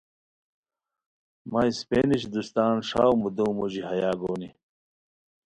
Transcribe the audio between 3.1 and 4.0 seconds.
مودو موژی